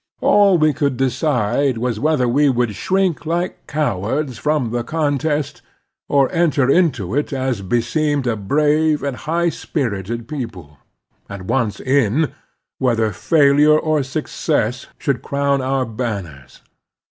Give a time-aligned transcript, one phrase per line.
[0.19, 5.61] All we could decide was whether we should shrink like cowards from the contest,
[6.09, 10.79] or enter into it as beseemed a brave and high spirited people;
[11.29, 12.33] and, once in,
[12.79, 16.61] whether failure or success should crown our banners.